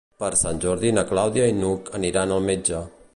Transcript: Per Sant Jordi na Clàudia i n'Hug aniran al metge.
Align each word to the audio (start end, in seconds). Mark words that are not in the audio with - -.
Per 0.21 0.29
Sant 0.39 0.61
Jordi 0.63 0.93
na 0.99 1.03
Clàudia 1.11 1.45
i 1.51 1.55
n'Hug 1.59 1.95
aniran 2.01 2.35
al 2.39 2.45
metge. 2.51 2.85